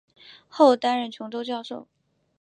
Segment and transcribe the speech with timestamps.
[0.49, 1.87] 后担任琼州教授。